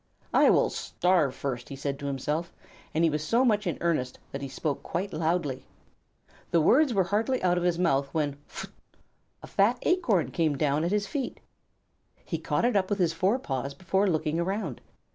[0.33, 2.51] "I will starve first!" he said to himself,
[2.91, 5.63] and he was so much in earnest that he spoke quite loudly.
[6.49, 8.71] The words were hardly out of his mouth when "Pft!"
[9.43, 11.39] a fat acorn came down at his feet.
[12.25, 14.81] He caught it up with his forepaws before looking around.